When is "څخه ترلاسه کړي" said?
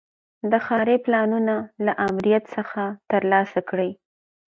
2.55-3.91